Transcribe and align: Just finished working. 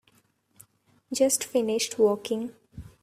Just 1.13 1.43
finished 1.43 1.99
working. 1.99 2.55